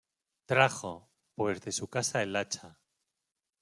Trajo, 0.47 1.11
pues 1.35 1.61
de 1.61 1.71
su 1.71 1.87
casa 1.87 2.23
el 2.23 2.35
hacha. 2.35 2.79